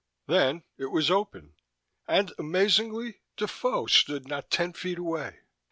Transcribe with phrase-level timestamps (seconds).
[0.25, 1.53] Then, it was open.
[2.07, 5.41] And amazingly, Defoe stood not ten feet away.